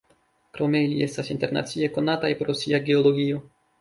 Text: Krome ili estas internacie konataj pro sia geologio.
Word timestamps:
Krome 0.57 0.79
ili 0.85 1.03
estas 1.09 1.29
internacie 1.35 1.91
konataj 1.99 2.33
pro 2.41 2.57
sia 2.63 2.81
geologio. 2.89 3.45